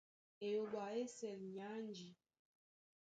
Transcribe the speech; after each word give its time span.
Eyoɓo 0.45 0.77
á 0.87 0.89
ésɛl 1.03 1.41
é 1.59 1.61
anji. 1.73 2.09